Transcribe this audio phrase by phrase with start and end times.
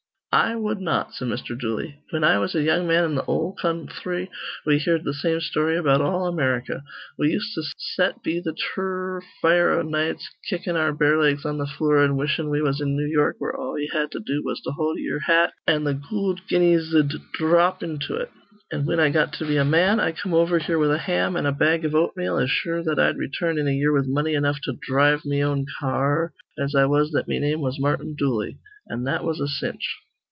[0.33, 1.59] "I wud not," said Mr.
[1.59, 1.97] Dooley.
[2.13, 4.29] "Whin I was a young man in th' ol' counthry,
[4.65, 6.83] we heerd th' same story about all America.
[7.19, 11.43] We used to set be th' tur rf fire o' nights, kickin' our bare legs
[11.43, 14.21] on th' flure an' wishin' we was in New York, where all ye had to
[14.21, 18.29] do was to hold ye'er hat an' th' goold guineas'd dhrop into it.
[18.71, 21.35] An' whin I got to be a man, I come over here with a ham
[21.35, 24.35] and a bag iv oatmeal, as sure that I'd return in a year with money
[24.35, 28.15] enough to dhrive me own ca ar as I was that me name was Martin
[28.17, 28.59] Dooley.
[28.87, 29.89] An' that was a cinch.